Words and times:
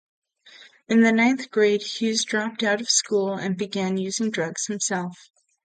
In 0.89 1.01
the 1.01 1.11
ninth 1.11 1.51
grade 1.51 1.83
Hughes 1.83 2.23
dropped 2.23 2.63
out 2.63 2.81
of 2.81 2.89
school 2.89 3.35
and 3.35 3.55
began 3.55 3.97
using 3.97 4.31
drugs 4.31 4.65
himself. 4.65 5.29